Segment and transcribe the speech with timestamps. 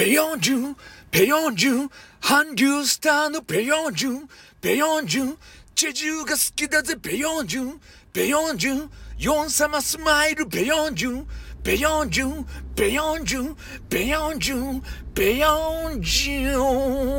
[0.00, 0.76] ペヨンジュン、
[1.10, 1.90] ペヨンジュン、
[2.22, 5.38] 韓流スターのペヨンジュン、ペヨンジュン、
[5.74, 11.26] チェジュが好きだぜペヨンジュン、ペヨンジュン、ヨン様スマイルペヨンジュン、
[11.62, 13.56] ペヨンジュン、ペヨンジュン、
[13.90, 14.82] ペヨンジュン、
[15.12, 17.09] ペヨンジュン。